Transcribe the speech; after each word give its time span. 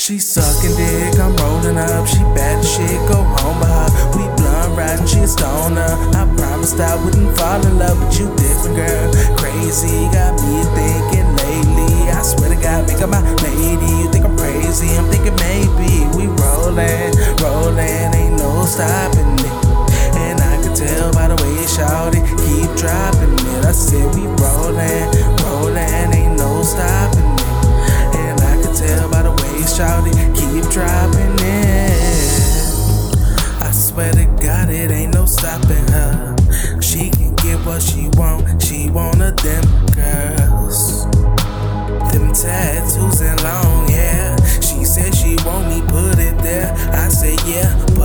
She 0.00 0.18
sucking 0.18 0.74
dick, 0.76 1.20
I'm 1.20 1.36
rolling 1.36 1.76
up. 1.76 2.08
She 2.08 2.20
bad 2.32 2.64
shit, 2.64 2.88
go 3.06 3.20
home 3.20 3.60
by 3.60 3.68
her. 3.68 4.16
We 4.16 4.24
blunt 4.34 4.72
riding, 4.74 5.06
she 5.06 5.18
a 5.18 5.28
stoner. 5.28 5.92
I 6.16 6.24
promised 6.38 6.80
I 6.80 6.96
wouldn't 7.04 7.36
fall 7.36 7.60
in 7.60 7.78
love 7.78 8.00
with 8.00 8.18
you, 8.18 8.34
different 8.34 8.76
girl. 8.76 9.12
Crazy, 9.36 10.08
got 10.08 10.40
me 10.40 10.64
thinking 10.72 11.28
lately. 11.36 12.08
I 12.08 12.22
swear 12.22 12.48
to 12.48 12.56
God, 12.56 12.88
make 12.88 12.96
her 12.96 13.06
my 13.06 13.20
lady. 13.44 13.79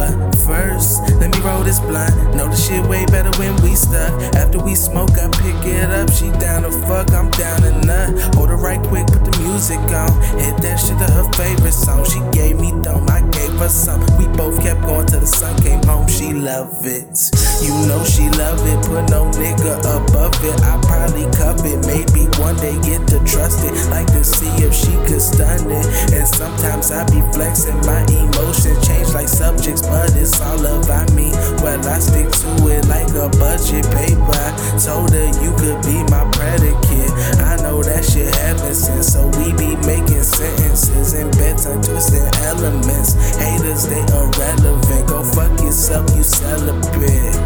But 0.05 0.35
first 0.45 1.01
let 1.19 1.31
me 1.31 1.39
roll 1.41 1.63
this 1.63 1.79
blunt. 1.79 2.13
Know 2.35 2.47
the 2.47 2.55
shit 2.55 2.85
way 2.87 3.05
better 3.05 3.31
when 3.39 3.55
we 3.63 3.75
stuck. 3.75 4.11
After 4.35 4.59
we 4.59 4.75
smoke, 4.75 5.11
I 5.11 5.29
pick 5.41 5.57
it 5.65 5.89
up. 5.89 6.11
She 6.11 6.31
down 6.39 6.63
to 6.63 6.71
fuck, 6.71 7.11
I'm 7.11 7.29
down 7.31 7.61
to 7.61 7.71
nut. 7.85 8.35
Hold 8.35 8.49
her 8.49 8.57
right 8.57 8.81
quick, 8.87 9.07
put 9.07 9.25
the 9.25 9.35
music 9.41 9.79
on. 9.93 10.11
Hit 10.39 10.57
that 10.61 10.77
shit 10.77 10.97
to 10.99 11.07
her 11.11 11.27
favorite 11.33 11.73
song. 11.73 12.05
She 12.05 12.19
gave 12.31 12.59
me 12.59 12.71
dome, 12.81 13.07
I 13.09 13.21
gave 13.31 13.53
her 13.57 13.69
some. 13.69 14.01
We 14.17 14.27
both 14.37 14.61
kept 14.61 14.81
going 14.81 15.07
till 15.07 15.21
the 15.21 15.27
sun 15.27 15.55
came 15.61 15.81
home. 15.83 16.07
She 16.07 16.33
love 16.33 16.85
it. 16.85 17.31
You 17.63 17.73
know 17.87 18.03
she 18.03 18.29
love 18.37 18.61
it. 18.67 18.79
Put 18.85 19.09
no 19.09 19.31
nigga 19.31 19.79
above 19.79 20.37
it. 20.43 20.57
I 20.61 20.79
probably 20.83 21.25
cuff 21.37 21.63
it. 21.65 21.79
Maybe 21.87 22.27
one 22.37 22.55
day 22.57 22.75
get 22.81 23.07
to 23.09 23.19
trust 23.23 23.65
it. 23.65 23.73
Like 23.89 24.07
to 24.07 24.23
see 24.23 24.51
if 24.61 24.73
she 24.73 24.93
could 25.07 25.21
stun 25.21 25.71
it. 25.71 25.85
And 26.25 26.33
sometimes 26.33 26.89
I 26.89 27.05
be 27.13 27.21
flexing 27.37 27.77
my 27.85 28.01
emotions. 28.09 28.81
Change 28.87 29.13
like 29.13 29.27
subjects, 29.27 29.83
but 29.83 30.09
it's 30.17 30.41
all 30.41 30.57
about 30.57 31.13
me. 31.13 31.29
Well, 31.61 31.77
I 31.85 31.99
stick 31.99 32.33
to 32.41 32.49
it 32.65 32.87
like 32.89 33.13
a 33.13 33.29
budget 33.37 33.85
paper. 33.93 34.33
I 34.33 34.77
Told 34.81 35.13
her 35.13 35.29
you 35.45 35.53
could 35.53 35.77
be 35.85 36.01
my 36.09 36.25
predicate. 36.33 37.13
I 37.45 37.61
know 37.61 37.83
that 37.83 38.01
shit 38.01 38.33
happens 38.41 38.89
so 39.05 39.29
we 39.37 39.53
be 39.53 39.77
making 39.85 40.25
sentences 40.25 41.13
and 41.13 41.29
bedtime 41.37 41.83
twisting 41.83 42.25
elements. 42.49 43.13
Haters, 43.37 43.85
they 43.85 44.01
irrelevant. 44.09 45.07
Go 45.07 45.21
fuck 45.21 45.53
yourself, 45.61 46.09
you 46.17 46.23
celibate. 46.23 47.37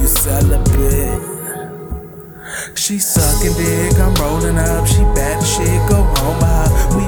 You 0.00 0.08
celibate. 0.08 1.20
She 2.74 2.98
sucking 2.98 3.52
dick, 3.52 4.00
I'm 4.00 4.14
rolling 4.14 4.56
up. 4.56 4.86
She 4.86 5.04
bad 5.12 5.44
shit, 5.44 5.76
go 5.90 6.00
home 6.16 6.40
her. 6.40 6.68
We 6.96 7.04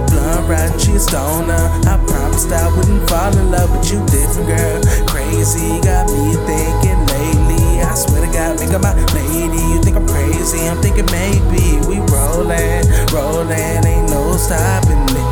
riding, 0.48 0.78
she 0.78 0.98
stoner. 0.98 1.58
I 1.86 1.96
promised 2.06 2.52
I 2.52 2.69
wouldn't 2.77 3.08
fall 3.08 3.33
in 3.36 3.50
love 3.50 3.70
with 3.70 3.92
you, 3.92 4.00
different 4.06 4.48
girl. 4.48 4.81
Crazy, 5.06 5.81
got 5.81 6.06
me 6.09 6.34
thinking 6.47 7.00
lately. 7.06 7.82
I 7.82 7.94
swear 7.94 8.25
to 8.25 8.31
God, 8.32 8.60
make 8.60 8.70
her 8.70 8.78
my 8.78 8.94
lady. 9.14 9.60
You 9.72 9.82
think 9.82 9.97
I'm 9.97 10.06
crazy? 10.06 10.69
I'm 10.69 10.81
thinking 10.82 11.06
maybe 11.10 11.81
we 11.88 11.98
rolling, 12.12 12.84
rolling, 13.12 13.82
ain't 13.84 14.10
no 14.10 14.37
stopping 14.37 15.04
it. 15.10 15.28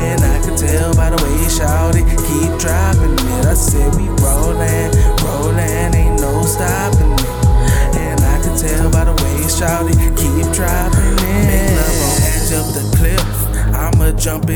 And 0.00 0.20
I 0.24 0.40
can 0.40 0.56
tell 0.56 0.94
by 0.94 1.10
the 1.10 1.18
way 1.22 1.34
you 1.42 1.50
shout 1.50 1.94
it, 1.94 2.06
keep 2.26 2.50
dropping 2.58 3.14
it. 3.14 3.44
I 3.46 3.54
said 3.54 3.94
we 3.96 4.08
rolling, 4.24 4.90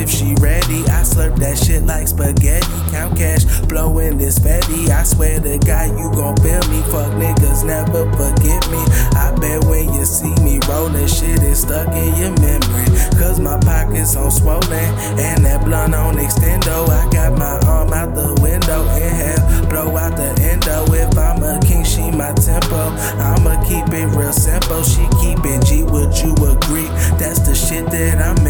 if 0.04 0.10
she 0.10 0.34
ready. 0.40 0.84
I 0.92 1.00
slurp 1.00 1.36
that 1.36 1.56
shit 1.56 1.82
like 1.84 2.06
spaghetti. 2.08 2.66
Count 2.90 3.16
cash, 3.16 3.44
blowing 3.72 4.18
this 4.18 4.38
fatty. 4.38 4.92
I 4.92 5.02
swear 5.02 5.40
to 5.40 5.58
God, 5.58 5.88
you 5.98 6.12
gon' 6.12 6.36
feel 6.44 6.60
me. 6.68 6.80
Fuck 6.92 7.12
niggas, 7.16 7.64
never 7.64 8.04
forget 8.12 8.62
me. 8.70 8.82
I 9.16 9.34
bet 9.40 9.64
when 9.64 9.92
you 9.94 10.04
see 10.04 10.34
me 10.44 10.60
rolling, 10.68 11.08
shit 11.08 11.42
is 11.42 11.62
stuck 11.62 11.88
in 11.96 12.14
your 12.20 12.34
memory. 12.38 12.88
Cause 13.18 13.40
my 13.40 13.58
pockets 13.60 14.14
on 14.16 14.30
swollen, 14.30 14.90
and 15.18 15.44
that 15.44 15.64
blunt 15.64 15.94
on 15.94 16.16
extendo. 16.16 16.88
I 16.88 17.08
got 17.10 17.38
my 17.38 17.58
arm 17.66 17.92
out 17.92 18.14
the 18.14 18.36
window, 18.42 18.84
inhale, 19.00 19.68
blow 19.68 19.96
out 19.96 20.16
the 20.16 20.28
endo. 20.44 20.84
If 20.92 21.16
I'm 21.16 21.42
a 21.42 21.58
king, 21.64 21.84
she 21.84 22.10
my 22.10 22.32
tempo. 22.34 22.92
I'ma 23.24 23.56
keep 23.64 23.88
it 23.88 24.06
real 24.14 24.32
simple. 24.32 24.82
She 24.82 25.08
keep 25.20 25.40
it 25.44 25.64
G, 25.64 25.82
would 25.84 26.12
you 26.20 26.34
agree? 26.44 26.90
That's 27.16 27.40
the 27.40 27.54
shit 27.54 27.86
that 27.90 28.20
I'm 28.20 28.43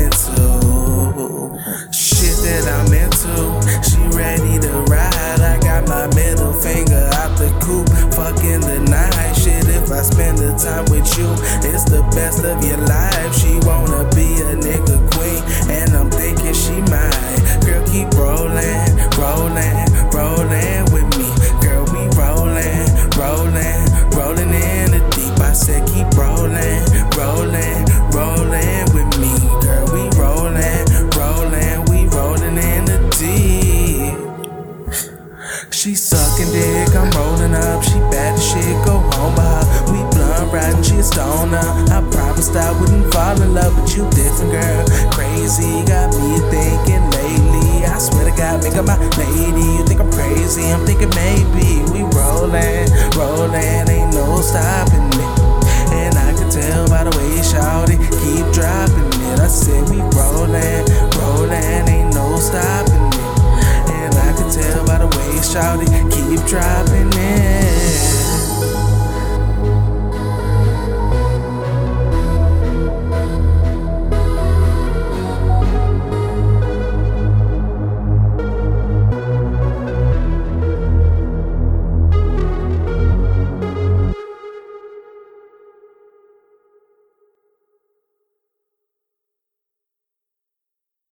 make 48.74 48.82
her 48.82 48.82
my 48.82 48.98
lady. 49.18 49.78
You 49.78 49.84
think 49.84 50.00
I'm 50.00 50.10
crazy? 50.10 50.62
I'm 50.70 50.84
thinking 50.86 51.10
maybe 51.10 51.82
we 51.92 52.02
rolling, 52.16 52.88
rolling, 53.16 53.88
ain't 53.88 54.14
no 54.14 54.40
stopping 54.40 55.08
it. 55.08 55.64
And 55.92 56.14
I 56.16 56.32
can 56.36 56.50
tell 56.50 56.88
by 56.88 57.04
the 57.04 57.16
way 57.16 57.36
you 57.36 57.42
shout 57.42 57.90
it, 57.90 57.98
keep 57.98 58.46
dropping 58.52 59.20
it. 59.30 59.40
I 59.40 59.48
said 59.48 59.88
we 59.88 60.00
rolling, 60.16 60.84
rolling, 61.18 61.88
ain't 61.88 62.14
no 62.14 62.36
stopping 62.38 63.08
it. 63.08 63.90
And 63.90 64.14
I 64.14 64.32
can 64.36 64.50
tell 64.50 64.84
by 64.86 64.98
the 64.98 65.06
way 65.06 65.34
you 65.34 65.42
shout 65.42 65.80
it, 65.82 65.90
keep 66.10 66.44
dropping 66.46 67.12
it. 67.14 67.53